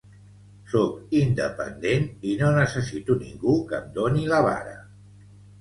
[0.71, 4.79] Sóc independent i no necessito ningú que em doni la vara